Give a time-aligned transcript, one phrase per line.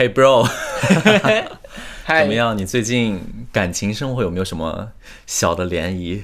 [0.00, 0.44] Hey bro，
[2.04, 2.32] 嗨怎么？
[2.32, 2.56] 样？
[2.56, 3.20] 你最近
[3.52, 4.92] 感情生活有没有什么
[5.26, 6.22] 小的涟漪？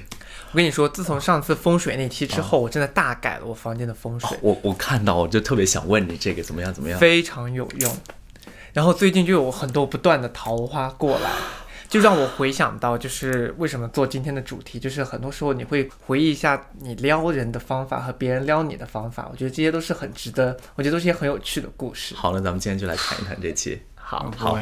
[0.51, 6.97] 我跟你说，自从上次风水那期之后，我真的大改了我房间的风水，我我看到我就特别想问你这个怎么样怎么样？
[6.99, 7.95] 非常有用。
[8.73, 11.29] 然后最近就有很多不断的桃花过来，
[11.89, 22.13] 就让我回想到，就是为什么做今天的主题，就是很多时候你会回忆一下你撩人的方法和别人撩你的方法，我觉得这些都是很值得，我觉得都是一些很有趣的故事。
[22.15, 23.81] 好了，咱们今天就来谈一谈这期。
[23.95, 24.59] 好，好，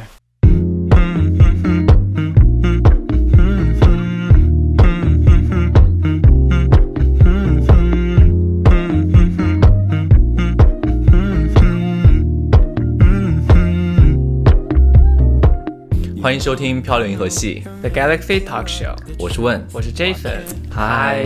[16.26, 19.64] 欢迎收听《漂流银河系》，The Galaxy Talk Show，我是问。
[19.72, 20.40] 我是 Jason，
[20.72, 21.24] 嗨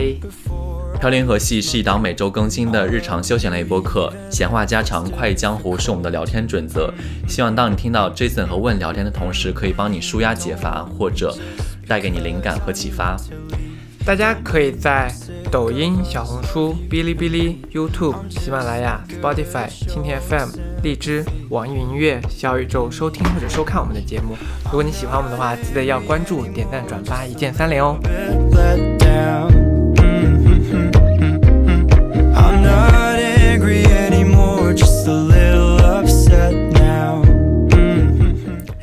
[0.92, 6.94] 嗨，漂流银河系是一档每周更新的日常休闲类播客，闲话家常、快意江湖是我们的聊天准则。
[7.30, 11.34] 希望当你听到 Jason 和问聊天的同时，可以帮你舒压解乏，或者
[11.88, 13.16] 带给你灵感和启发。
[14.06, 15.12] 大家可以在
[15.52, 20.50] 抖音、小红书、哔哩哔哩、YouTube、喜马拉雅、Spotify、蜻蜓 FM、
[20.82, 24.36] 荔枝、网易云音乐、小宇宙收听或者收看我们的节目。
[24.66, 27.98] 如果你喜欢我们的话，记得要关注、点赞、转发，一键三连哦。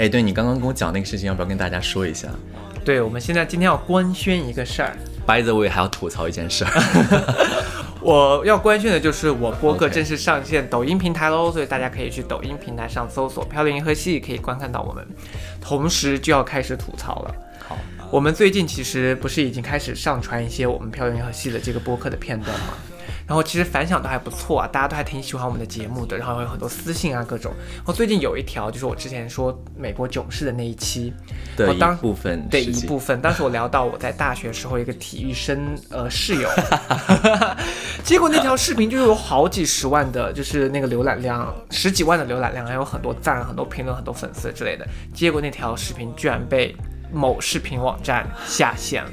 [0.07, 2.29] 哎，对你刚刚跟我讲那个事情，要不要跟大家说一下
[2.85, 6.71] 对，我们现在今天要官宣一个事儿，？By the way，还要吐槽一件事儿。
[8.01, 15.05] 我要官宣的就是我播客正式上线抖音平台喽，所以大家可以去抖音平台上搜索“漂流银河系”，可以观看到我们。
[15.61, 17.35] 同时就要开始吐槽了。
[17.67, 17.77] 好，
[18.13, 22.67] 我们最近其实不是已经开始上传一些我们漂流银河系的这个播客的片段吗？
[23.27, 27.53] 然后其实反响都还不错啊，大家都还挺喜欢我们的节目的，然后有很多私信啊各种。
[27.77, 31.13] 然后最近有一条就是我之前说美国囧事的那一期
[31.57, 36.49] 的一部分对一部分，当时我聊到我在大学时候一个体育生呃室友，
[38.05, 44.87] 结果那条视频就有好几十万的，就是那个浏览量，十几万的浏览量，还有很多赞、很多评论、很多粉丝之类的。
[45.13, 46.75] 结果那条视频居然被
[47.13, 49.11] 某视频网站下线了，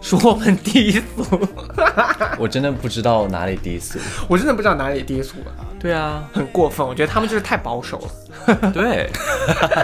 [0.00, 1.48] 说我们低俗，
[2.38, 3.98] 我真的不知道哪里低俗。
[4.28, 6.86] 我真的不知道哪里低俗了，对啊，很过分。
[6.86, 8.70] 我觉得他们就是太保守了。
[8.72, 9.10] 对，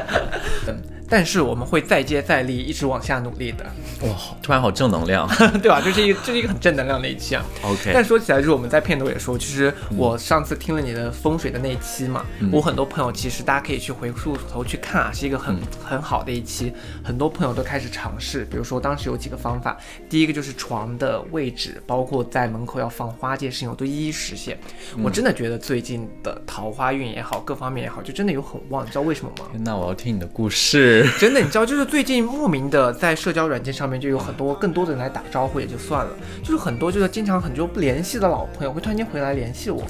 [1.08, 3.64] 但是我们会再接再厉，一直往下努力的，
[4.02, 5.28] 哇，突然好正能量。
[5.62, 5.80] 对吧？
[5.82, 7.44] 这是一个这是一个很正能量的一期啊。
[7.62, 16.72] OK，但说起来，就是我们在片头也说，其实我上次听了你的风水的那一期嘛，我很多朋友其实大家可以去回溯头去看啊，是一个很、很好的一期，
[17.02, 18.44] 很多朋友都开始尝试。
[18.46, 19.76] 比如说当时有几个方法，
[20.08, 24.58] 第一个就是床的位置，包括在门口要放花这些事情，我都一一实现。
[25.02, 29.46] 我真的觉得最近的桃花运也好，各方面也好，就真的有很旺，你知道为什么吗？
[29.60, 30.93] 那我要听你的故事。
[31.18, 36.12] 真的，你知道，就是最近莫名的在社交软件上面就有很多更多的人来打招呼，也就算了，
[36.42, 39.82] 就是很多就是经常很久不联系的老朋友会突然间回来联系我。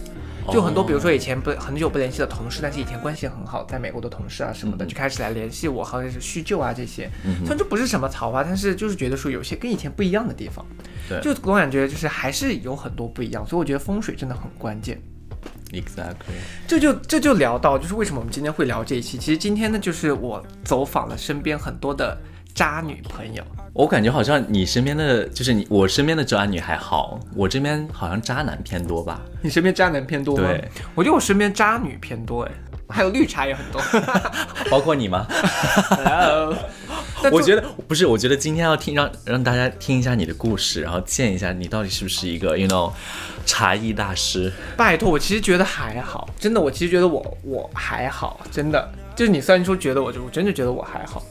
[0.52, 7.10] 就很多，比如说以前不很久不联系的同事，但是以前关系很好，在美国的同事啊什么的，就开始来联系我，好像是叙旧啊这些。
[7.40, 10.62] 虽然这不是什么桃花，但是就是觉得说有些跟以前不一样的地方，
[11.08, 15.00] 对就总感觉就是还是有很多不一样，所以我觉得风水真的很关键。
[15.80, 16.36] Exactly。
[16.66, 19.18] 这就这就聊到，就是为什么我们今天会聊这一期。
[19.18, 22.16] 其实今天呢，就是我走访了身边很多的
[22.54, 23.42] 渣女朋友。
[23.72, 29.20] 我感觉好像你身边的，就是你我身边的渣女还好，我这边好像渣男偏多吧？
[29.42, 30.44] 你身边渣男偏多吗？
[30.46, 32.52] 对，我觉得我身边渣女偏多，哎，
[32.88, 33.82] 还有绿茶也很多。
[34.70, 35.26] 包括你吗？
[37.30, 42.92] 我觉得不是，我觉得今天要听让让大家听一下你的故事，然后见一下你到底是不是一个 you know
[43.46, 44.52] 茶艺大师。
[44.76, 51.22] 拜托，我其实觉得还好，真的，我其实觉得我我还好，真的，就是你虽然说觉得我，就我真的觉得我还好。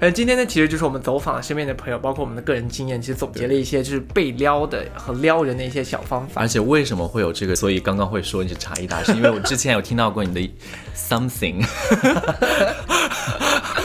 [0.00, 6.48] 呃，今天呢，其实就是我们走访身边的朋友，包括我们的个人经验，其实总结了一些就是被撩的和撩人的一些小方法而。
[6.48, 7.54] 且为什么会有这个？
[7.54, 10.50] 所以刚刚会说你是茶艺大师，因为我之前有听到过你的
[10.96, 11.64] something。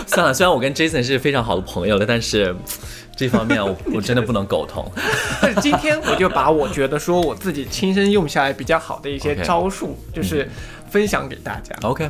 [0.08, 2.56] 算了，虽然我跟 Jason 是非常好的朋友了，但是
[3.18, 4.90] 这方面我我真的不能苟同。
[5.42, 10.48] 但是今天我就把我觉得说我自己亲身用下来比较好的一些招数，就是
[10.90, 11.76] 分享给大家。
[11.82, 12.10] OK，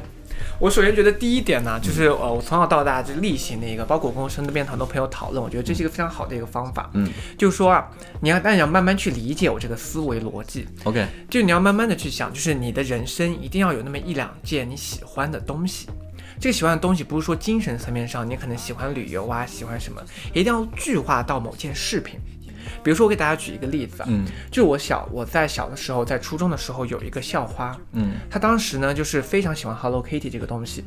[0.60, 6.90] 我首先觉得第一点呢，就是呃，我从小到大就例行的一个，包括我跟我身边很多朋友讨论，我觉得这是一个非常好的一个方法。
[6.94, 7.88] 嗯，就是说啊，
[8.22, 15.88] 你要但你要慢慢去理解我这个思维逻辑，OK，就你要慢慢的去想，就是你的人生一定要有那么一两件你喜欢的东西。
[16.40, 20.02] 这个喜欢的东西不是说精神层面上，你可能喜欢旅游啊，喜欢什么，
[20.34, 22.20] 一定要具化到某件饰品。
[22.84, 30.84] 比如说，我给大家举一个例子啊，嗯就我小我在小的时候，在初中的时候有一个校花，嗯她当时呢就是非常喜欢 Hello Kitty 这个东西，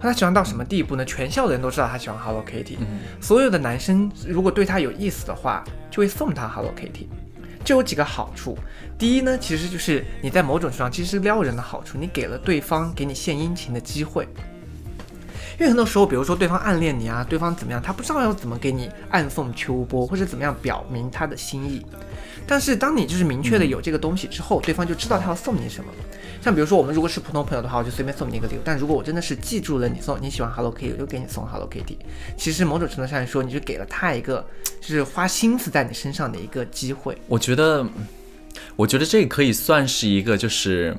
[0.00, 1.04] 他喜欢到什么地步呢？
[1.04, 7.06] 全校的人都知道他喜欢 Hello Kitty，、嗯所有的男生如果对他有意思的话，就会送他 Hello Kitty。
[7.64, 8.58] 这有几个好处，
[8.98, 14.26] 第一呢，其实就是你在某种程度上其实是撩人的好处，你给了对方给你献殷勤的机会。
[15.62, 21.86] 因为很多时候，比如说对方暗恋你啊，对方怎么样，他不知道要怎么给你暗送秋波，或者怎么样表明他的心意。
[22.48, 25.92] 但是当你就是明确的有这个东西之后，对方就知道他要送你什么。
[26.42, 28.58] 像比如说我们如果是普通朋友的话，我就随便送你一个礼物。
[28.64, 31.96] 但如果我真的是记住了你送你喜欢 Hello Kitty，我就给你送 Hello Kitty。
[32.36, 34.44] 其实某种程度上来说，你就给了他一个
[34.80, 37.16] 就是花心思在你身上的一个机会。
[37.28, 37.86] 我觉得，
[38.74, 40.96] 我觉得这可以算是一个，就是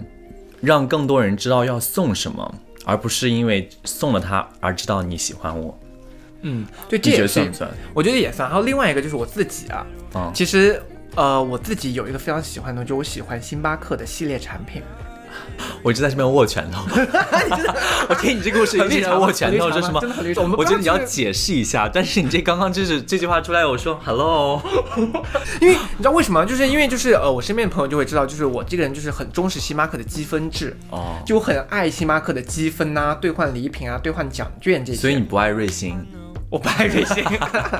[0.61, 5.77] 让更多人知道要送什么，而不是因为送了它而知道你喜欢我。
[6.41, 7.69] 嗯，对，这也算不算？
[7.93, 8.49] 我觉得也算。
[8.49, 9.85] 还有另外一个就是我自己啊，
[10.15, 10.81] 嗯其实
[11.15, 14.81] 呃我自己有一个非常喜欢的，就是我喜欢星巴克的系列产品。
[15.83, 16.83] 我一直在这边握拳头。
[18.09, 20.01] 我听你这个故事一直在握拳头，这什么
[20.57, 24.61] 我觉得你要解释一下，但是你这刚刚就是这句话出来，我说 hello，
[25.59, 26.45] 因为你知道为什么？
[26.45, 34.99] 就是因为就是呃，我身边的朋友就会知道，就是我这个人就是很忠实星巴克的积分制，哦，就很爱星巴克的积分呐、兑换礼品啊、兑换奖券这些。
[34.99, 36.05] 所以你不爱瑞幸。
[36.53, 37.25] 我不爱瑞幸，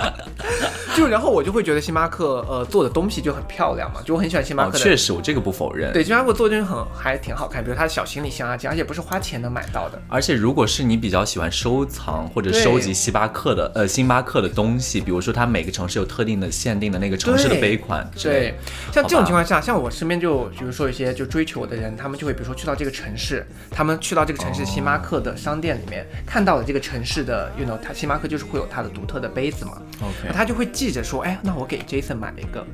[0.98, 4.80] 就然后我就会觉得星巴克呃做的东西就很漂亮嘛，就我很喜欢星巴哦克，的。
[4.80, 5.94] 确实，我这个不否认。
[5.94, 10.02] 对，星巴克做的东西很还挺好看，比如它的小行李箱啊，这而且不是花钱能买到的。
[10.10, 18.56] 而且，如果是你比较喜欢收藏或者收集星巴克的呃星巴克的东西，比如说它每个城市有特定的限定的那个城市的对杯款之类对，，
[18.92, 32.66] 像这种情况下，像我身边就比如说一些就追求我的人，他们就会比如说去到这个城市，他们去到这个城市星巴克的商店里面，看到了这个城市的，you know，它星巴克就是会有它的独特的杯子嘛，OK，他就会记着说，哎，那我给 Jason 买一个，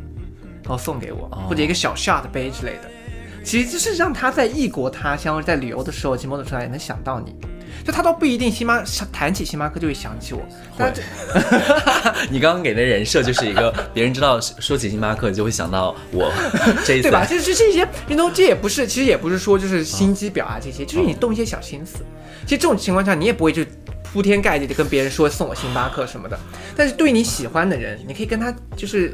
[0.64, 2.90] 然后送给我，哦或者一个小 shot 杯之类的。
[3.44, 7.34] 其实就是让他在异国他乡，在旅游的时候，其实某种程度上也能想到你。
[7.86, 10.42] 就他倒不一定星巴谈起星巴克就会想起我，
[10.78, 11.02] 但这
[12.30, 16.30] 你刚刚给的人设就是一个别人知道说起星巴克就会想到我
[16.86, 17.26] 这一次对吧？
[17.26, 22.00] 就是这一些运动，这也不是，其实也不是说就是心机婊啊这些，就是你动一些小心思。
[22.44, 23.64] 其实这种情况下，你也不会就
[24.12, 26.38] 铺天盖地的跟别人说送我星巴克什么的。
[26.76, 29.14] 但是对你喜欢的人，你可以跟他就是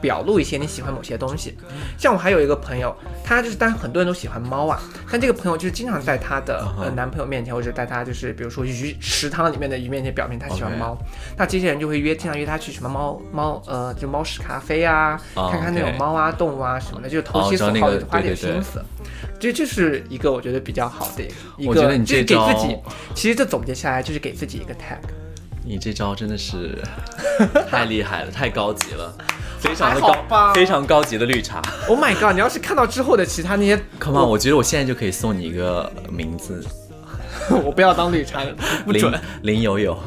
[0.00, 1.56] 表露一些你喜欢某些东西。
[1.96, 4.80] 像我还有一个朋友，他就是，但很多人都喜欢猫啊，
[5.10, 10.96] 但这个朋友就是经常在她的呃男朋友面前，或者在她就是比如说鱼池塘里面的鱼面前表明他喜欢猫。
[11.36, 18.82] 那这些人就会约，经常约他去什么猫猫呃，就猫屎咖啡啊，哦看看那种猫啊、动物啊什么的，就是投哦其所好，花点心思。
[19.40, 21.22] 这这是一个我觉得比较好的
[21.56, 22.78] 一个，我觉得你就是这招给自己，
[23.14, 24.98] 其实这总结下来就是给自己一个 tag。
[25.64, 26.78] 你这招真的是
[27.70, 29.14] 太厉害了，太高级了，
[29.58, 31.60] 非常的高，非常高级的绿茶。
[31.88, 32.32] Oh my god！
[32.32, 36.64] 你要是看到之后的其他那些，Come on，我觉得我现在就可以送你一个名字，
[37.64, 39.12] 我不要当绿茶了，不准。
[39.42, 39.98] 林有有。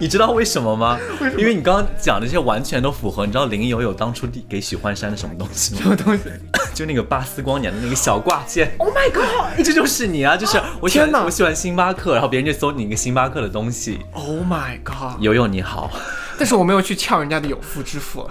[0.00, 0.98] 你知道为什么吗？
[1.36, 3.24] 因为你刚刚讲的这些完全都符合。
[3.24, 5.80] 你知道林有有当初给许幻山的什么东西吗？
[5.82, 6.24] 什么东西
[6.74, 8.72] 就那个巴斯光年的那个小挂件。
[8.78, 9.64] ？Oh my god！
[9.64, 10.36] 这就是你啊！
[10.36, 14.00] 就是我喜欢天哪我喜欢星巴克，然后别人就搜你一个星巴克的东西。
[14.12, 15.20] Oh my god！
[15.20, 15.90] 友友你好，
[16.38, 18.28] 但是我没有去撬人家的有妇之夫，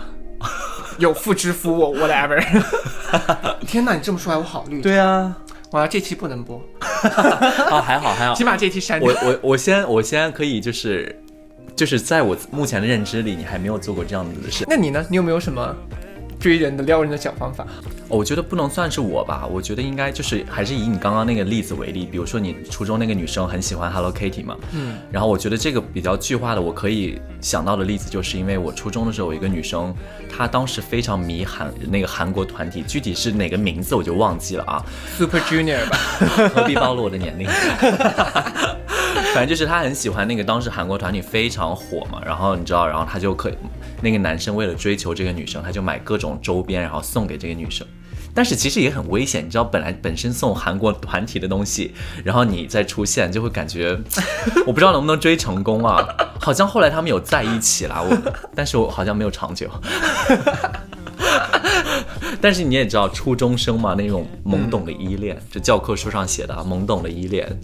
[0.98, 2.42] 有妇之夫我 whatever。
[3.68, 5.36] 天哪，你这么说来我好绿。，对啊，
[5.72, 9.28] 我要这期不能播， 啊还好还好起，码这期删掉我。
[9.28, 11.22] 我我先我先可以就是
[11.76, 14.66] 就是在我目前的认知里，你还没有做过这样子的事。
[14.70, 15.06] 那你呢？
[15.10, 15.76] 你有没有什么
[16.48, 17.68] 追人的、撩人的小方法？
[18.08, 29.94] 我觉得不能算是我吧，我觉得应该就是还是以你刚刚那个例子为例，比如说你初中那个女生很喜欢 Hello Kitty 嘛，嗯，然后我觉得这个比较具化的，我可以想到的例子，就是因为我初中的时候有一个女生，
[30.34, 34.82] 她当时非常迷韩那个韩国团体，具体是哪个名字我就忘记了啊
[35.18, 35.98] ，Super Junior 吧，
[36.56, 37.46] 何必暴露我的年龄？
[39.34, 43.54] 反正就是他很喜欢那个当时韩国团体非常火嘛，然后你知道，然后他就可以
[44.02, 47.86] 那个男生为了追求这个女生，他就买各种周边，然后送给这个女生。
[48.34, 51.94] 但是其实也很危险，你知道，本来本身送韩国团体的东西，
[52.24, 53.98] 然后你再出现，就会感觉
[54.66, 56.08] 我不知道能不能追成功啊。
[56.40, 58.16] 好像后来他们有在一起啦，我
[58.54, 59.68] 但是我好像没有长久。
[62.40, 67.60] 但是你也知道，初中生嘛，那种懵懂的依恋，这教科书上写的啊，懵懂的依恋。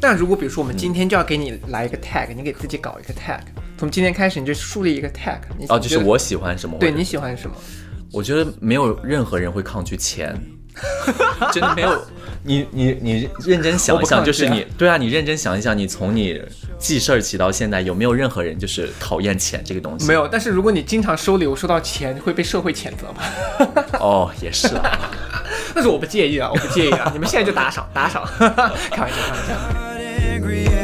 [0.00, 3.40] 那如果比如说我们今天就要给你来一个 tag，你给自己搞一个 tag，
[3.76, 5.38] 从今天开始你就树立一个 tag。
[5.58, 7.54] 你哦，就是我喜欢什么，对你喜欢什么？
[8.12, 10.34] 我觉得没有任何人会抗拒钱，
[11.52, 12.02] 真的没有。
[12.42, 16.40] 你你你认真想一想，就是你对啊，你认真想一想，你从你
[16.78, 20.06] 记事儿起到现在，有没有任何人就是讨厌钱这个东西？
[20.08, 23.22] 没有，但是如果你经常收礼物收到钱，会被社会谴责吗？
[24.00, 24.98] 哦，也是啊。
[25.74, 28.24] 但是我不介意啊，我不介意啊，你们现在就打赏打赏，
[28.90, 29.89] 开玩笑开玩笑。
[30.50, 30.79] every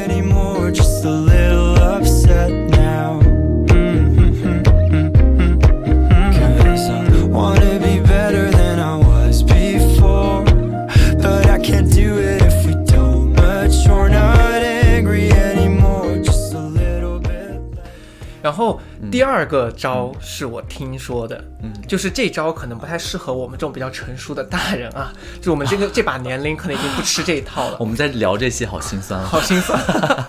[18.47, 25.13] 然后第二个招是我听说的，嗯，就是这招可能不太适合我们这种比较成熟的大人啊，
[25.43, 29.27] 就我们这个这把年龄可能已经不吃这一套了我，们在聊这些好心酸啊。
[29.27, 29.77] 好心酸。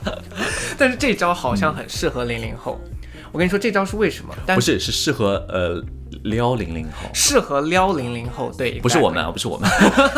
[0.79, 2.81] 但是这招好像很适合零零后。
[3.31, 4.33] 我跟你说这招是为什么？
[4.47, 5.79] 但不是，是适合呃
[6.24, 9.69] 撩零零后，适合撩零零后，对，不是我们啊，不是我们。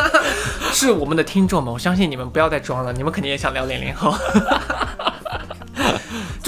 [0.72, 4.16] 是我们的听众们，我相信你们不要再装了，你们肯定也想撩零零后。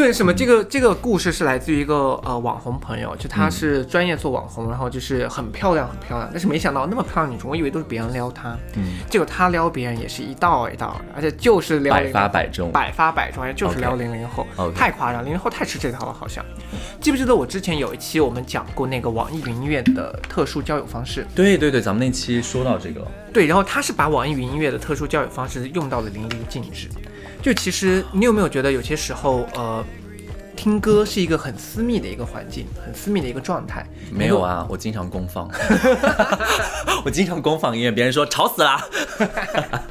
[0.01, 0.33] 对，什么？
[0.33, 12.71] 这个这个故事是来自于一个呃网红朋友，就她是专业做网红，然后就是很漂亮很漂亮，但是没想到那么漂亮女生，我以为都是别人撩她，嗯，结果她撩别人也是一道一道的，而且就是撩百零发百中。
[12.71, 16.43] 百发百中，而且就是撩零零后太夸张，零零后太吃这套了，好像。
[16.99, 21.27] 记不记得我之前有一期我们讲过那个网易云音乐的特殊交友方式？
[21.35, 26.89] 对对对，咱们那期说到这个了，对，然后他是把网易云音乐的特殊交友方式用到了淋漓尽致。
[27.41, 29.83] 就其实你有没有觉得有些时候，呃，
[30.55, 33.85] 听歌是一个很私密的一个环境，很私密的一个状态？
[34.11, 35.49] 没有啊，我经常公放，
[37.03, 38.87] 我经常公放音乐，别人说吵死啦。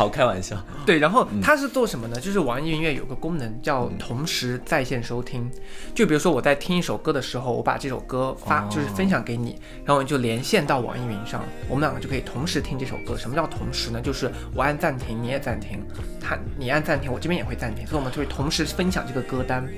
[0.00, 0.56] 好，开玩笑。
[0.86, 2.18] 对，然后它是做什么呢？
[2.18, 5.46] 就是网易云音乐有个功能叫同时在线收听。
[5.94, 13.14] 就比如说我在听一首歌的时候，我把这首歌发、就是分享给你，然后你就连线到网易云上，我们两个就可以同时听这首歌。
[13.14, 14.00] 什么叫同时呢？
[14.00, 15.84] 就是我按暂停，你也暂停，
[16.18, 19.68] 他你按暂停，我这边也会暂停，所以我们就会同时分享这个歌单。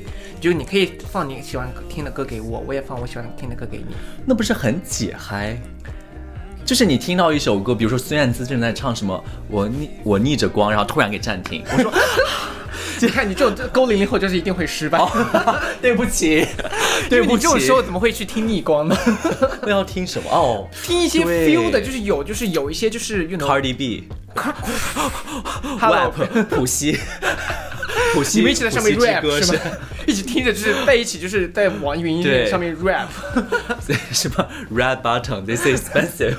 [0.41, 3.97] 就是你可以放你喜欢听的歌给我，我也放我喜欢听的歌给你。
[4.25, 5.61] 那不是很解嗨？
[6.65, 11.93] 就是你听到一首歌，比如说孙燕姿正在唱什么“我逆我逆着光”，然后突然给暂停，我说
[13.01, 14.99] 你看你这种勾零零后就是一定会失败。
[15.83, 16.47] 对不起，
[17.11, 18.97] 对不起，你这种时候怎么会去听逆光呢？
[19.63, 20.31] 那要听什么？
[20.31, 24.09] 哦听一些 feel 的，就是有，就是有一些就是，you know，，Cardi B、
[25.81, 26.99] Hello Rap、普希、普希，
[28.35, 29.61] 你们一起在上面 rap 歌是吗？
[30.07, 33.07] 一起听着，就是 在一起，就是在网易云音乐上面 rap。
[33.87, 36.37] 是什么 Red Button This is expensive，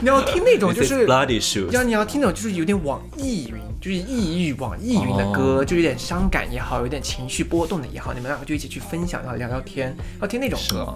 [0.00, 1.84] 你要听那种就是，bloody 要 shoes。
[1.84, 10.94] 你要听那种就是有点网易云，就是抑郁网易云的歌，哦就有点伤感也好，有点情绪波动的也好，你们两个就一起去分享，然后聊聊天，要听那种歌。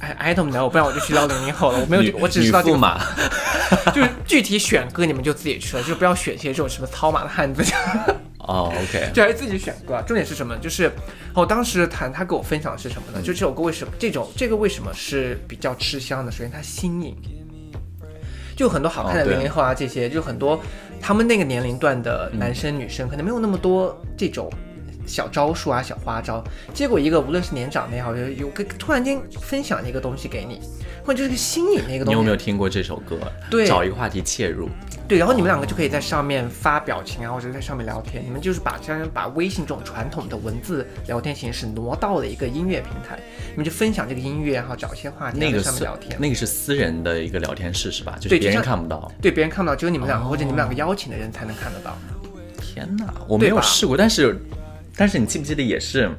[0.00, 1.80] 哎，I don't know，不然我就去撩零零后了。
[1.80, 3.00] 我没有，我只知道这个，
[3.92, 7.64] 就是具体选歌你们就自己去了，就不要选些这种什么操马的汉子。
[8.48, 10.02] 哦，OK，就还是自己选歌啊。
[10.06, 10.56] 重点是什么？
[10.56, 10.90] 就是
[11.34, 13.20] 我当时谈他给我分享的是什么呢？
[13.20, 16.32] 就这首歌为什么这种这个为什么是比较吃香的？
[16.32, 17.14] 首先它新颖，
[18.56, 20.58] 就很多好看的零零后啊，这些就很多
[21.00, 24.50] 他们那个年龄段的男生女生可能没有那么多这种。
[25.08, 30.60] 小招数啊，小花招，结果一个无论是年长的也好，有有个突然间分享一个东西给你，
[31.04, 33.18] 或者就是个新颖的一个东西，你有没有听过这首歌？
[33.50, 34.68] 对找一个话题切入。
[35.08, 38.22] 对，然后你们两个就可以在上面发表情啊，或者在上面聊天。
[38.22, 43.18] 你们就是把相当于把微信这种传统的文字聊天形式挪到了一个音乐平台，
[43.52, 46.14] 你们就分享这个音乐，然后找一些话题上面聊天。
[46.20, 48.18] 那个是私人的一个聊天室是吧？
[48.20, 49.10] 就别人看不到。
[49.22, 51.96] 对别人看不到，只有你们两个、或者你们两个哦邀请的人才能看得到。
[52.60, 54.38] 天哪，我没有试过，但是
[54.98, 56.10] 但是你记不记得也是。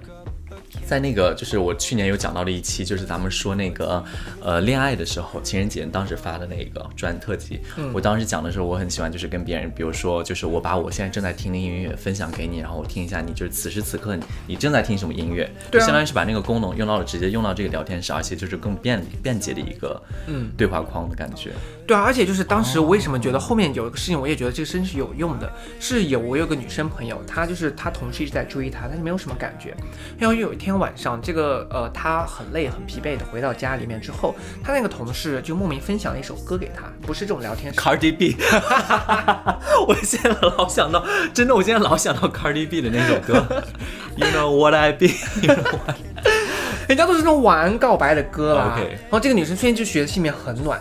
[0.85, 4.03] 在那个，就是我去年有讲到了一期，就是咱们说那个，
[4.41, 7.59] 呃，恋爱的时候，情人节当时发的那个专特辑。
[7.77, 21.51] 嗯我当时讲的时候，我很喜欢，就是跟别人，比如说，就是我把我现在正在听的音乐分享给你，然后我听一下你就是此时此刻你你正在听什么音乐，就相当于是把那个功能用到了，直接用到这个聊天室，而且就是更便便捷的一个嗯对话框的感觉。
[21.89, 29.75] 对啊，而且就是当时我为什么觉得后面有一个事情，我也觉得这个真是有用的，是有我有个女生朋友，她就是她同事一直在追她，但是没有什么感觉。
[30.15, 37.73] 然后有一天晚上，这个呃她很累很疲惫的回到家里面之后，她那个同事就莫名分享了一首歌给她，不是这种聊天。
[37.73, 38.35] Cardi B，
[39.87, 41.03] 我现在老想到，
[41.33, 43.63] 真的，我现在老想到 Cardi B 的那首歌
[44.15, 45.09] ，You know what I what
[46.87, 48.73] 人家都是那种晚安告白的歌啦。
[48.75, 50.79] OK 然后这个女生瞬间就觉得心里面很暖，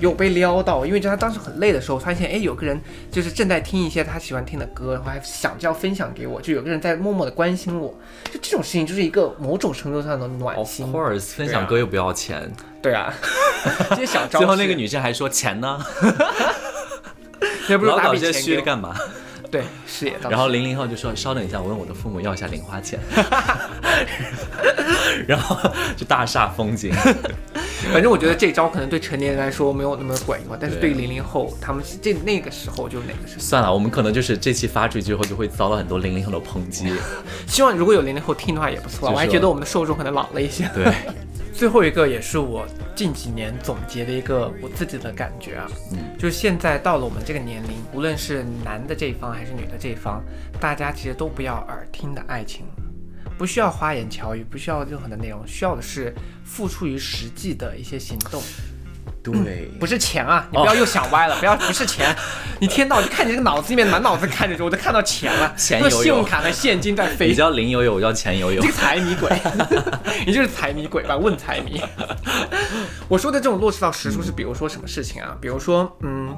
[0.00, 7.88] 有被撩到，因为就他当时很累的时候，发现哎有个人就是正在听一些他喜欢听的歌，然后还想着要分享给我，就有个人在默默的关心我，
[8.32, 10.92] 就这种事情就是一个某种程度上的暖心 Of 心。
[10.92, 13.12] course，分享歌又不要钱，对啊，
[13.90, 14.38] 这些小招。
[14.38, 15.78] 最后那个女生还说钱呢，
[17.68, 18.94] 也不是老打笔钱搞这些虚给我的干嘛？
[19.50, 20.28] 对，是也倒是。
[20.30, 22.98] 然后零零后就说稍等一下，我问我的父母要一下零花钱，
[25.26, 25.56] 然后
[25.96, 26.92] 就大煞风景。
[27.92, 33.40] 反正我觉得这招可能对成年人来说没有那么管用，但是对于对零零后，他们这那个时候就是那个时候。
[33.40, 36.92] 算了，我们可能就是这期发出去之后就会遭到很多零零后的抨击。
[37.46, 40.68] 希望如果有零零后听的话也不错，我还觉得我们的受众可能老了一些。
[40.74, 40.92] 对，
[41.56, 45.98] 最后一个也是我近几年总结的一个我自己的感觉啊，嗯。
[46.18, 50.22] 就是现在到了我们这个年龄，无论是男的这一方还是女的这一方，
[50.60, 52.66] 大家其实都不要耳听的爱情，
[53.38, 58.42] 不需要花言巧语，不需要任何的内容，需要的是付出于实际的一些行动，
[59.32, 60.46] 对，不是钱啊！
[60.50, 62.14] 你不要又想歪了，不要不是钱，
[62.60, 67.34] 你天到就看你这个脑子里面满脑子看着，我都看到钱了， 钱那个有有信用卡和现金在飞你。
[67.34, 68.72] 叫林有有，我叫钱有有你这。
[68.72, 69.30] 个财迷鬼，
[70.26, 71.16] 你就是财迷鬼吧？
[71.16, 71.80] 问财迷。
[73.08, 75.36] 我说的这种落实到实处是，比如说什么事情啊？
[75.40, 76.36] 比如说，嗯，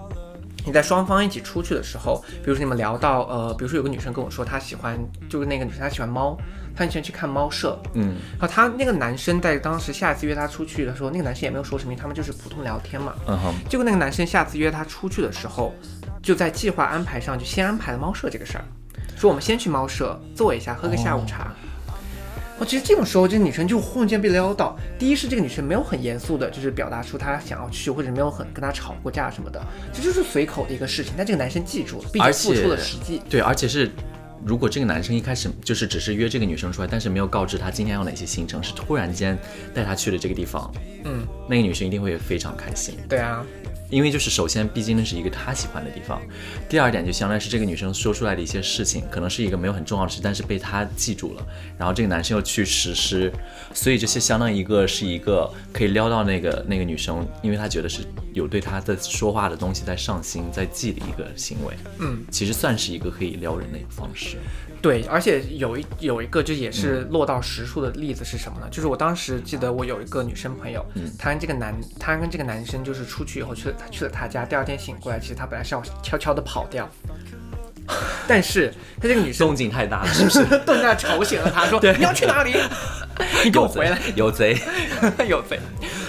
[0.67, 6.37] 你在双方一起出去的时候，比如说你们聊到，呃，比如说有个女生跟我说她喜欢，就是那个女生她喜欢猫，
[6.79, 7.77] 她很喜欢去看猫舍。
[7.95, 13.15] 嗯，然后他那个男生在当时下一次约他出去的时候，那个男生也没有说什么，他们就是普通聊天嘛。
[13.27, 15.75] 嗯哼，结果那个男生下次约他出去的时候，
[16.23, 18.65] 就在计划安排上就先安排了猫舍这个事儿，
[19.17, 21.53] 说我们先去猫舍坐一下，喝个下午茶。
[22.61, 24.77] 我其实这种时候，这女生就忽然间被撩到。
[24.99, 29.61] 第一是这个女生没有很严肃的，就是表达出她想要去，或者没有很跟她吵过架什么的，
[29.93, 31.13] 这就是随口的一个事情。
[31.17, 33.21] 但这个男生记住了，并且付出了实际。
[33.29, 33.91] 对，而且是。
[34.45, 39.39] 如果这个男生一开始就是只是约这个女生出来，但是没有告知她今天有哪些行程，是突然间
[39.75, 40.73] 带她去了这个地方，
[41.05, 42.95] 嗯，那个女生一定会非常开心。
[43.09, 43.45] 对啊，
[43.91, 46.21] 因为就是首先，毕竟那是一个他喜欢的地方。
[46.69, 51.47] 第二点，就相当于是这个女生说出来的一些事情，可能是一个没有很重要的事，但是被他记住了，
[51.79, 53.33] 然后这个男生又去实施，
[53.73, 58.03] 所以这些相当于一个是一个可以撩到那个那个女生，因为他觉得是
[58.35, 61.75] 有对他的说话的东西在上心，在记的一个行为。
[62.01, 64.37] 嗯，其实算是一个可以撩人的一个方式。
[64.81, 68.69] 对，而且有一有一个就也是落到实处的例子是什么呢？
[68.71, 76.89] 就是我当时记得我有一个女生朋友，嗯她跟这个男，她跟这个男生就是出去以后去了，她去了他家，第二天醒过来，其实她本来是要悄悄的跑掉，
[78.29, 80.45] 但是她这个女生动静太大了，是不是？
[80.65, 82.55] 动静吵醒了她，说你要去哪里？
[83.45, 83.99] 你给我回来！
[84.15, 84.57] 有贼！
[85.29, 85.59] 有贼，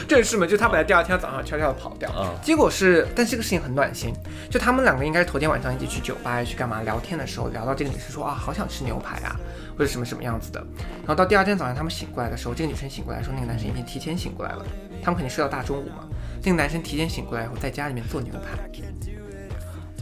[0.10, 0.48] 这是嘛？
[0.48, 2.36] 就他本来第二天早上悄悄的跑掉，嗯。
[2.41, 4.12] 结果是，但这个事情很暖心，
[4.50, 9.39] 就他们两个应该是头天晚上一起去酒吧去干嘛聊天的时候，聊到这个女生说啊，好想吃牛排啊，
[9.78, 10.60] 或者什么什么样子的，
[11.02, 14.65] 然后到第二天早上他们醒过来的时候，这个女生醒过来说，那个男生已经提前醒过来了，
[15.04, 16.08] 他们肯定睡到大中午嘛，
[16.41, 18.58] 那个男生提前醒过来以后，在家里面做牛排，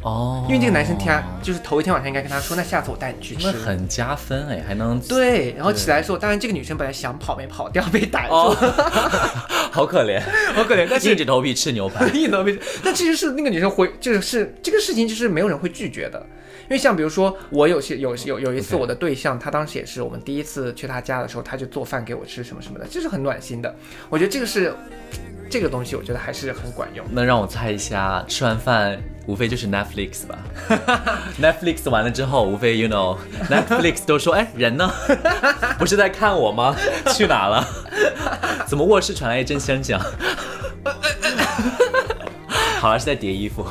[0.03, 3.53] 哦，因为这个男生提他就是头一天晚上应该跟他说，那下次我带你去吃那。
[3.53, 8.55] 很加分哎，还能对，然后起来的时候，当然这个女生本来想跑没跑掉，被逮住，哦，
[9.71, 10.21] 好可怜，
[10.53, 12.07] 好可怜，但是硬着头皮吃牛排。
[12.15, 12.57] 硬着头皮。
[12.83, 16.25] 但其实是那个女生回，就是这个事情，就是没有人会拒绝的。
[16.69, 23.73] 因为像比如说，我有些有有有一次我的对象，他当时也是我们第一次去他家的时候，他就做饭给我吃什么什么的，这是很暖心的。
[24.09, 24.75] 我觉得这个是
[25.49, 27.05] 这个东西，我觉得还是很管用。
[27.09, 30.39] 那让我猜一下，吃完饭无非就是 Netflix 吧？
[31.39, 34.89] Netflix 完了之后，无非 you know，Netflix 都说，哎，人呢？
[35.77, 36.75] 不是在看我吗？
[37.13, 37.67] 去哪了？
[38.65, 39.99] 怎么卧室传来一阵声响？
[42.79, 43.65] 好了，是在叠衣服，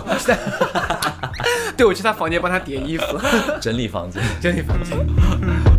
[1.76, 3.18] 对，我去他房间帮他叠衣服，
[3.60, 4.22] 整理房间。
[4.40, 5.75] 整理房间。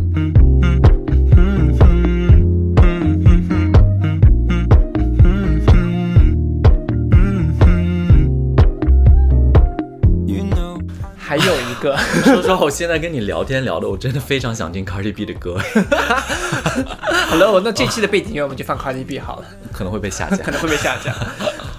[11.39, 15.57] 还有一个， 说实话，我现在跟你聊天聊的，我真的非常想听 Cardi B 的歌，
[17.27, 19.45] 好了，那这期的背景音乐我们就放 Cardi B 好了。
[19.71, 20.51] 可能会被下架 可。
[20.51, 21.13] 能会被下架。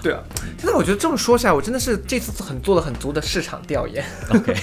[0.01, 0.19] 对啊，
[0.57, 4.03] 现在，我觉得这么说下来，我真的是这次很做了很足的市场调研。
[4.29, 4.55] OK，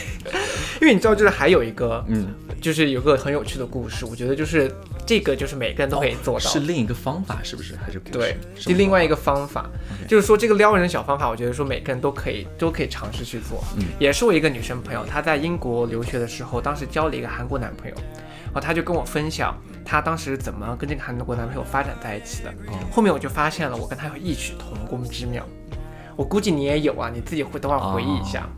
[0.80, 2.28] 因为你知道，就是还有一个，嗯，
[2.60, 4.70] 就是有个很有趣的故事，我觉得就是
[5.06, 6.40] 这个就是每个人都可以做到。
[6.40, 7.74] 是另一个方法，是不是？
[7.76, 9.68] 还是对，是另外一个方法，
[10.08, 13.62] 就是说这个撩人的小方法，我觉得说每个人都可以都可以尝试去做。
[13.76, 17.96] 嗯也是我一个女生朋友，她在英国留学的时候，当时交了一个韩国男朋友，
[18.44, 22.50] 然后她就跟我分享她当时怎么跟这个韩国男朋友发展在一起的。
[22.50, 25.46] 哦后面我就发现了，我跟他有异曲同工之妙。
[26.16, 28.48] 我估计你也有啊，你自己会等会儿回忆一下。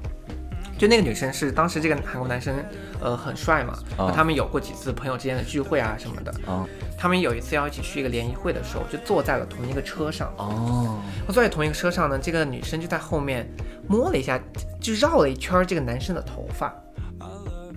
[0.79, 2.55] 就那个女生是当时这个韩国男生，
[3.01, 6.33] 呃，很帅嘛，哦他们有过几次朋友之间的聚会啊什么的。
[6.47, 6.67] 哦
[7.01, 10.33] 他们有一次要一起去一个联谊会的时候，就坐在了同一个车上。
[10.37, 13.49] 哦，我坐在同一个车上呢，这个女生就在后面
[13.87, 14.41] 摸了一下，
[14.81, 16.75] 就绕了一圈儿这个男生的头发，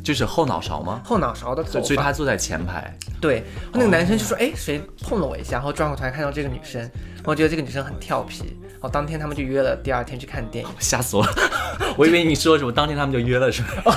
[0.04, 1.02] 就是后脑勺吗？
[1.06, 1.88] 后脑勺的头所以发。
[1.88, 2.96] 所以他坐在前排。
[3.20, 6.90] 对，那个男生就说：“哎，谁碰了我一下？”然后转过头来看到这个女生，
[7.24, 8.58] 我觉得这个女生很调皮。
[8.72, 10.72] 然后当天他们就约了第二天去看电影。
[10.80, 11.32] 吓死我了！
[11.96, 13.94] 我以为你说什么，当天他们就约了是吧？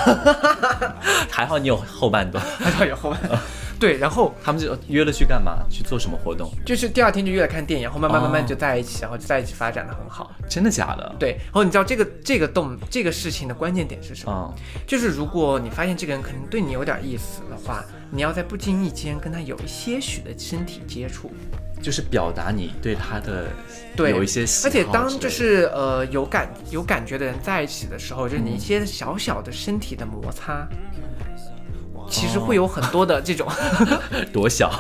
[1.31, 2.45] 还好你有后半段。
[2.61, 3.19] 还好有后半。
[3.79, 5.65] 对，然后他们就约了去干嘛？
[5.71, 6.51] 去做什么活动？
[6.65, 10.33] 就是第二天就约了看电影，然后慢慢慢慢哦就在一起，然后就在一起发展的很好。
[10.49, 11.15] 真的假的？
[11.19, 14.55] 对，然后你知道这个这个动这个事情的关键点是什么？
[14.55, 21.31] 嗯，就是如果你发现这个人可能对你有点意思的话，你要在不经意间跟他有一些许的身体接触。
[21.83, 23.49] 就是表达你对他的
[23.95, 30.67] 对，有一些喜而且当就是呃有感有感觉的人在一起的时候，就是你一些小小的身体的摩擦。
[32.09, 33.47] 其实会有很多的这种，
[34.33, 34.71] 多小，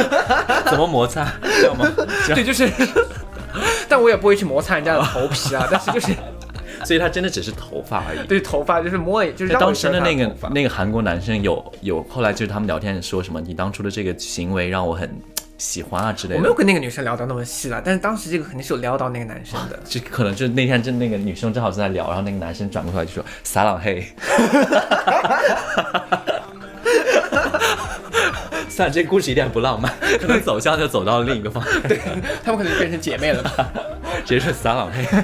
[0.66, 1.26] 怎么摩擦？
[1.42, 1.86] 这样吗？
[2.28, 2.70] 对，就是，
[3.88, 6.12] 但我也不会去摩擦人家的头皮啊，但是就是
[6.84, 8.26] 所以他真的只是头发而已。
[8.26, 15.08] 对头发，就是摸，就是那当时的那个那个韩国男生有有后来就是他们聊天说什么，你当初的这个行为让我很
[15.56, 16.36] 喜欢啊之类的。
[16.36, 19.78] 我没有跟那个女生聊到那么细了，但是当时这个肯定是有撩到那个男生的。
[19.84, 24.06] 就可能就那天就那个女生正好正在聊，然后那个男生转过头来就说撒朗嘿。
[28.74, 32.00] 算了，这故事一点也不浪漫， 可能走向就走到了另一个方向， 对，
[32.42, 33.70] 他们可能就变成姐妹了吧？
[34.26, 35.06] 直接是撒朗嘿。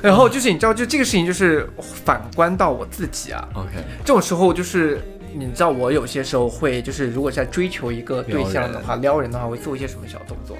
[0.00, 1.68] 然后就是你知道，就这个事情就是
[2.04, 3.70] 反观到我自己啊，OK，
[4.04, 5.02] 这种时候就是
[5.34, 10.56] 你知道，我有些时候会就是如果在追求一个对象的话，撩人的话，会做一些什么小动作？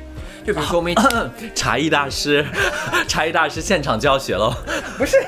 [0.48, 0.94] 就比如说我们
[1.54, 2.42] 茶艺大师，
[3.06, 4.50] 茶艺大师现场教学喽。
[4.96, 5.18] 不是，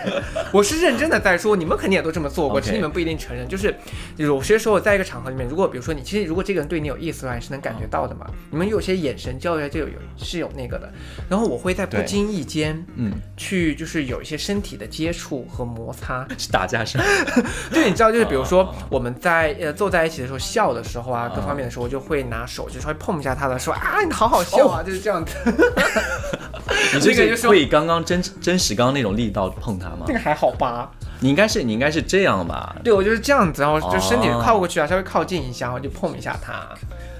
[0.50, 3.46] 我是认真的在说，你们肯定也都这么做过只是你们不一定承认。
[3.46, 3.74] 就是
[4.16, 8.26] 有些时候在一个场合里面，如果比如说你其实如果这个人对你有意思的话，你是能感觉到的嘛。
[8.50, 10.90] 你们有些眼神交流就有是有那个的。
[11.28, 16.26] 然后我会在不经意间，嗯，去就是有一些身体的接触和摩擦。
[16.38, 16.98] 是打架声。
[17.70, 25.34] 就你知道，就是比如说我们在呃坐在一起的时候笑的时候啊，各方面的时候，我就会拿手就稍微碰一下他的，说啊你好好笑啊，就是这样子。
[26.94, 30.12] 你这个就是会以刚刚真真实刚刚那种力道碰他吗这？
[30.12, 30.90] 个还好吧？
[31.20, 32.74] 你应该是你应该是这样吧？
[32.82, 36.66] 对，我就是这样子，然后就身体哦靠过去啊，稍微靠近一下，然后就碰一下他。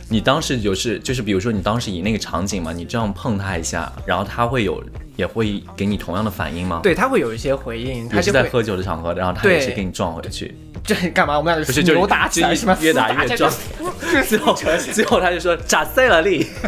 [0.09, 4.83] 你当时就是就是比如说你当时以那个场景嘛，你这样碰他一下，然后他会有
[5.17, 11.37] 也会给你同样的反应吗？，对他会有一些回应，他就是在喝酒的场合，然后他也是给你撞回去，这干嘛？
[11.37, 12.67] 我们俩不是就是扭打起是？
[12.81, 13.53] 越打越壮
[14.27, 14.55] 最后
[14.93, 16.47] 最后他就说炸碎了力，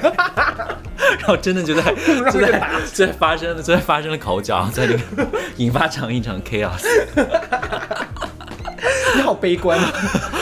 [1.19, 1.83] 然后真的就在
[2.31, 6.83] 就在就在发生了就在发生了口角，在那个引发场一场 chaos。
[9.15, 9.93] 你好悲观啊！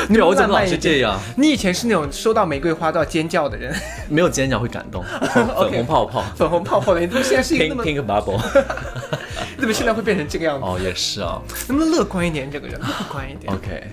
[0.08, 1.18] 你对，我怎么老是这样？
[1.36, 3.74] 你以前是那种收到玫瑰花都要尖叫的人，
[4.08, 5.04] 没有尖叫会感动，
[5.34, 8.40] 粉粉红泡泡粉红泡泡的，你怎么现在是一个，pink 那么，pink bubble。
[9.60, 10.64] 你怎么现在会变成这个样子？
[10.64, 11.38] 哦，也是啊。
[11.68, 12.50] 能不能乐观一点？
[12.50, 13.52] 这个人乐观一点。
[13.52, 13.88] OK，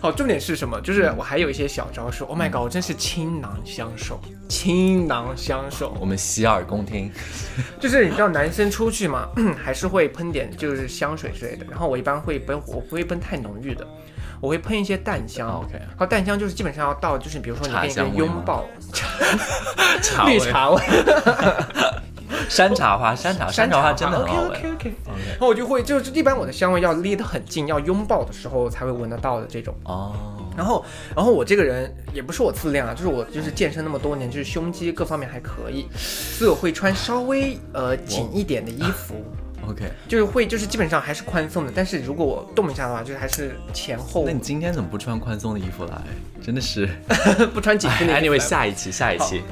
[0.00, 0.80] 好，重点是什么？
[0.80, 2.24] 就是我还有一些小招数。
[2.24, 5.94] Oh my god，我真是倾囊相授，倾囊相授。
[6.00, 7.12] 我们洗耳恭听。
[7.78, 9.28] 就是你知道男生出去嘛，
[9.62, 11.66] 还是会喷点就是香水之类的。
[11.68, 13.86] 然后我一般会喷，我不会喷太浓郁的，
[14.40, 15.46] 我会喷一些淡香。
[15.46, 18.64] 哦 OK 然后淡香就是基本上要到，就是比如说你跟一个拥抱，
[20.02, 20.82] 茶味 绿茶味，
[22.52, 24.60] 山茶花，山茶山茶花真的很好 OK 闻。
[24.60, 24.94] OK OK。
[25.30, 29.74] 然后我就会就是一般我的香味要离得很近，要拥抱的时候才会闻得到的这种。
[29.84, 30.12] 哦，
[30.56, 30.84] 然后，
[31.16, 39.14] 然后我这个人也不是我自恋啊，就是我就是健身那么多年，就是胸肌各方面还可以，所以我会穿稍微呃紧一点的衣服
[39.66, 46.02] ，OK，就是会就是基本上还是宽松的，但是如果我动一下的话，就是还是前后那你今天怎么不穿宽松的衣服来？
[46.44, 46.86] 真的是。
[47.54, 49.42] 不穿紧身的衣服 Anyway，下一期，下一期。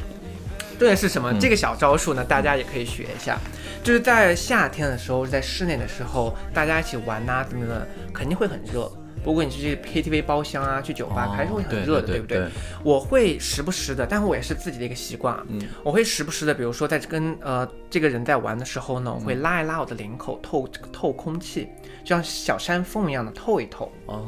[0.80, 1.30] 重点是什么？
[1.38, 3.38] 这个小招数呢，大家也可以学一下。
[3.84, 8.90] 就是在夏天的时候，在室内的时候，大家一起玩呐、怎么的，肯定会很热。
[9.22, 12.48] 不过你去 KTV 包厢啊，去酒吧，哦还是会很热的，不对对对
[12.82, 21.68] 我会时不时的，但我也是自己的一个习惯啊，嗯我会时不时的，比如说在跟呃这个人在玩的时候呢，我嗯会拉一拉我的领口，透透空气，
[22.02, 23.92] 就像小山峰一样的透一透。
[24.06, 24.26] 哦，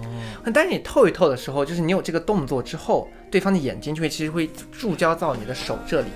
[0.53, 6.09] 但是你透一透的时候，就是你有这个动作之后，对方的眼睛就会其实会注焦到你的手这里。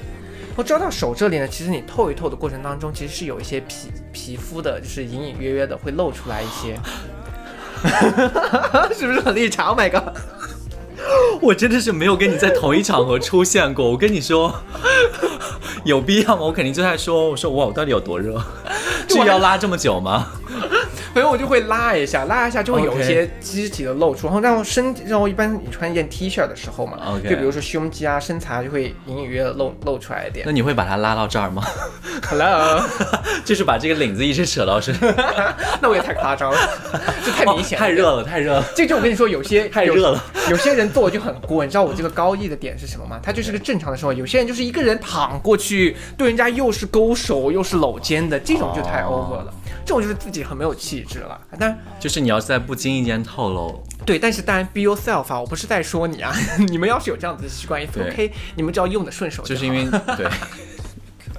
[0.56, 6.74] 我抓到手这里呢，其实你透一透的过程当中，其实是有一些皮皮肤的，就是隐隐约约的会露出来一些，
[8.96, 10.16] 是不是很绿茶？Oh my god！
[11.42, 13.90] 我真的是没有跟你在同一场合出现过。
[13.90, 14.52] 我跟你说，
[15.84, 16.42] 有必要吗？
[16.42, 18.42] 我肯定就在说，我说哇，我到底有多热？
[19.06, 20.26] 至于要拉这么久吗？
[21.16, 30.52] 反正我就会拉一下，拉一下就会有一些肢体的露出，然后让身，然后一般你穿一件 T 恤的时候嘛就比如说胸肌啊、身材啊就会隐隐约约地露露出来一点那。
[30.52, 31.64] 你会把它拉到这儿吗
[32.28, 32.82] ？Hello，
[33.46, 34.94] 就是把这个领子一直扯到身，
[35.80, 36.58] 那我也太夸张了，
[37.24, 38.64] 这太明显了，哦太热了，太热了。
[38.74, 41.64] 这就我跟你说，有些 太热了有，有些人做就很过。
[41.64, 43.18] 你知道我这个高义的点是什么吗？
[43.22, 44.12] 他就是个正常的生活。
[44.12, 49.54] 有些人就是一个人躺过去，对人家又是勾手又是搂肩的，这种就太哦 over 了。
[49.84, 51.40] 这种就是自己很没有气致了。
[51.58, 56.34] 但就是你要在不经意间透露，对，但是当然 be yourself 啊，我不是在说你啊，
[56.68, 59.84] 你们要是有这样子的习惯也 OK，你们只要用的顺手好，就是因为
[60.16, 60.28] 对，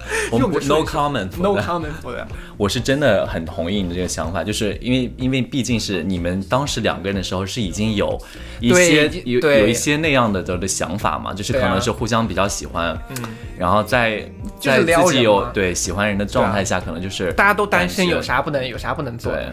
[0.32, 2.26] 我们不 no comment no comment for that。
[2.58, 8.20] 我是真的很同意你的这个想法，就是因为因为毕竟是你们当时两个人的时候是已经有
[8.60, 13.16] 一些对有有一些那样的的的想法嘛，就是可能是互相比较喜欢，嗯，
[13.58, 14.28] 然后在
[14.60, 19.32] 在自己有对喜欢人的状态下，可能就是大家都单身，有啥不能有啥不能做？
[19.32, 19.48] 对。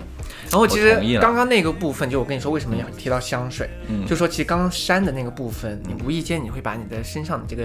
[0.51, 4.07] 然后其实刚刚那个部分，就我跟你说为什么要提到香水，嗯。
[4.07, 7.65] 就说其实刚刚删的那个部分，你无意间你会把你的身上的这个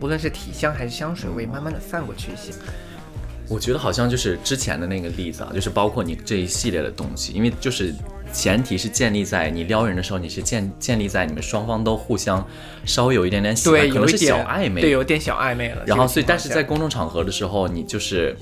[0.00, 2.52] 无论是体香还是香水味，慢慢的散过去一些。
[3.48, 7.94] 我觉得好像就是之前的那个例子啊，就是包括你这一系列的东西，因为就是
[8.30, 12.46] 前提是建立在你撩人的时候，你是建建立在你们双方都互相
[12.84, 15.82] 稍微有一点点喜欢，对，可能是有一点小暧昧，对，有点小暧昧了。
[15.86, 18.36] 然后，所以，但是在公众场合的时候，你就是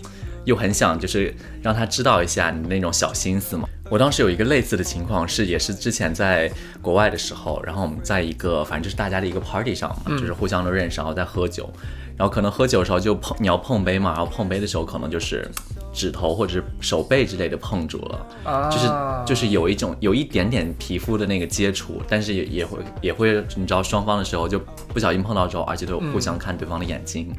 [0.45, 3.69] 又很想就是让他知道一下你那种小心思嘛。
[3.89, 6.51] 我当时有一个类似的情况是，也是之前在
[6.83, 11.71] 国外的时候，然后我们在一个反正就是大家的一个 party 上嘛，嗯就是互相都认识，然后在喝酒，
[12.17, 15.49] 然后可能喝酒的时候就碰你要碰杯嘛，然后碰杯的时候可能就是
[15.93, 18.69] 指头或者是手背之类的碰住了，啊。
[18.69, 18.89] 就是
[19.25, 24.59] 就是有一种有一点点皮肤的那个接触，但是也也会也会你知道双方的时候就
[24.93, 27.33] 不小心碰到之后，而且都有互相看对方的眼睛，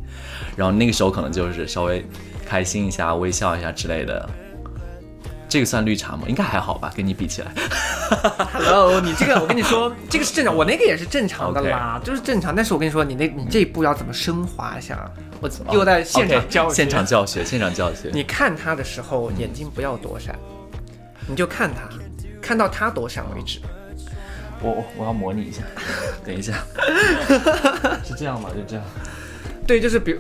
[0.55, 2.05] 然后那个时候可能就是稍微
[2.45, 4.29] 开心一下、微笑一下之类的。
[5.49, 6.23] 这个算绿茶吗？
[6.27, 7.51] 应该还好吧，跟你比起来。
[8.53, 12.55] Hello，你这个我跟你说， 这个是正常，我那个也是正常的啦就是正常。
[12.55, 15.10] 但是我跟你说，你那你这一步要怎么升华一下？
[15.39, 18.10] 我又在现场教学现场教学，现场教学。
[18.12, 20.36] 你看他的时候，眼睛不要躲闪，
[21.27, 21.88] 你就看他，
[22.41, 23.60] 看到他躲闪为止。
[24.60, 25.62] 我我我要模拟一下，
[26.25, 26.53] 等一下，
[28.03, 28.49] 是这样吗？
[28.49, 28.83] 就这样。
[29.67, 30.19] 对，就是比如，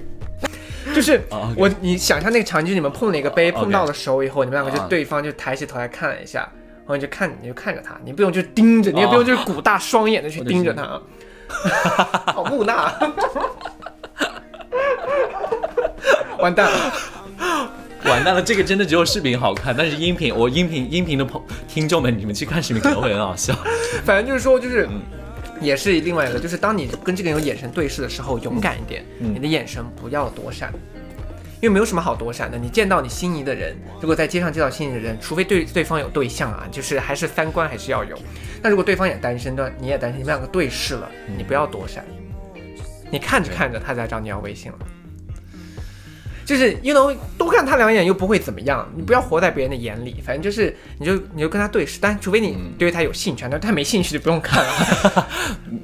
[0.97, 1.21] 就是
[1.55, 4.87] 我你想象那个场景，你们碰了一个杯，碰到了手以后，你们两个就啊。
[4.89, 10.99] 对方就抬起头来看了一下，然后你就看你就看着他，你不用就盯着，你也不用就是鼓大双眼的去盯着天他，
[12.33, 12.91] 好木讷。
[16.39, 16.93] 完蛋了，
[18.05, 23.53] 完蛋了，这个真的只有视频好看，但是音频，我音频音频的朋听众们，你们去看视频可能会很好笑。
[24.03, 24.99] 反正就是说，就是嗯
[25.59, 30.71] 也是另外一个，就是当你跟这个人有眼神对视的时候，勇敢一点，嗯你的眼神不要躲闪，
[31.61, 32.57] 因为没有什么好躲闪的。
[32.57, 38.17] 你见到你心仪的人，如果在街上见到心仪的人，除非对对方有对象啊，就是还是三观还是要有。
[38.61, 42.05] 那如果对方也单身的，你也单身，你们两个对视了，你不要躲闪，
[43.09, 44.77] 你看着看着他在找你要微信了。
[46.47, 55.27] 就是，you know，多看他两眼又不会怎么样，你不要活在别人的眼里，反正就是，你就你就跟他对视，但除非你嗯对他有兴趣，那他没兴趣就不用看了。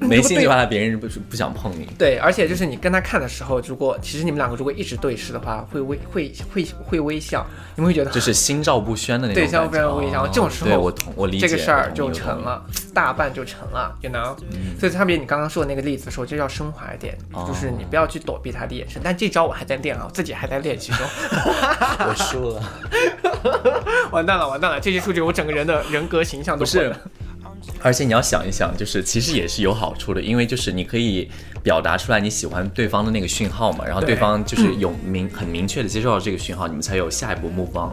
[0.00, 1.86] 没兴趣的话，别人不不想碰你。
[1.98, 7.46] 对，而且就是你跟他看的时候，如果其实你们两个如果一直对视的话，会微会会会微笑，
[7.76, 14.34] 你们会觉得就是 心照不宣的那种对，感觉，像非常微笑，哦这种时候对我同我理解这个事儿就成了，大半就成了，you know。
[14.80, 19.02] 所以特别你刚刚说的那个例子的时候，就要升华一点，哦就是你不要去躲避他的眼神。
[19.04, 21.06] 但这招我还在练啊，我自己还在练习中。
[22.06, 22.62] 我输了。
[24.10, 24.80] 完蛋了，完蛋了！
[24.80, 26.94] 这些数据我整个人的人格形象都是。
[27.82, 31.30] 而且你要想一想，就是其实也是有好处的，因为就是你可以
[31.62, 37.92] 表达出来你喜欢对方的那个讯号嘛，然后对对方就是有明很明确的接受到这个讯号，你们才有下一步 move on。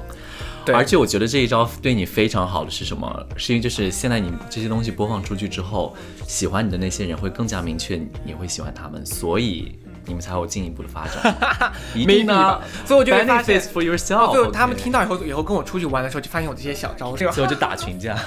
[0.63, 3.27] 对而且我觉得这一招对你非常好的是什么？
[3.35, 5.95] 是因为就是现在你这些东西播放出去之后，
[6.27, 11.35] 喜欢你的那些人会更加明确你会喜欢他们，所以你们才有进一步的发展。
[11.93, 14.31] 一定的吧，所以我就会发现 for yourself。
[14.31, 17.17] 最后他们听到以后，以后跟我出去玩的时候，就发现我这些小招数。
[17.31, 18.17] 所以我就打群架。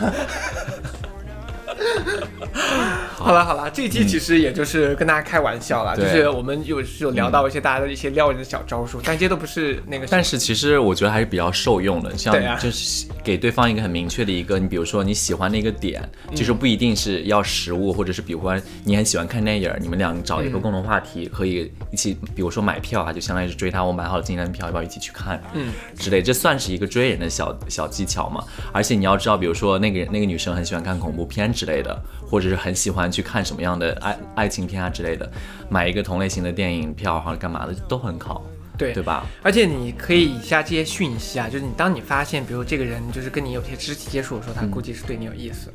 [3.14, 10.06] 好了好了，这一期其实也就是跟大家开玩笑啦，就是我们有有聊到一些大家的一些撩人的小招数，但这些都不是那个。
[10.10, 25.42] 但是其实我觉得还是比较受用的，像就是给对方一个很明确的一个，你比如说你喜欢的一个点，就是不一定是要食物，或者是比如说你很喜欢看电影，你们俩找一个共同话题，可以一起，比如说买票啊，就相当于是追他，我买好了今天的票，要不要一起去看？
[25.54, 28.42] 嗯，之类，这算是一个追人的小小技巧嘛。
[28.72, 31.96] 而且你要知道，比如说那个人那个女生很喜欢看恐怖片之类的，
[32.28, 35.30] 或者是很喜欢去看什么样的爱爱情片啊之类的，
[35.68, 38.44] 买一个同类型的电影票或者干嘛的都很好，
[38.76, 39.26] 对对吧？
[39.42, 45.72] 而且你可以以下这些讯息啊，就是你当你发现，比如这个人就是跟你有些肢体接触的时候，他估计是对你有意思。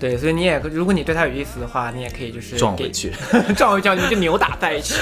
[0.00, 3.12] 对，所以你也如果你对他有意思的话，你也可以就是撞回去，
[3.56, 4.94] 撞回去，你们就扭打在一起，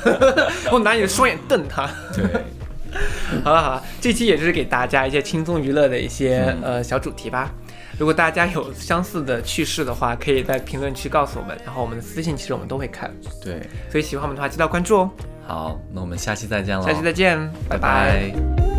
[0.72, 1.86] 我拿你的双眼瞪他。
[2.14, 2.24] 对。
[3.42, 7.50] 好了好了，这期也就是给大家一些轻松娱乐的一些、呃小主题吧。
[7.98, 13.12] 如果大家有相似的趣事的话，可以在评论区告诉我们，然后我们的私信其实我们都会看。
[13.42, 15.10] 对，所以喜欢我们的话，记得关注哦。
[15.46, 18.73] 好，那我们下期再见了，下期再见，拜拜拜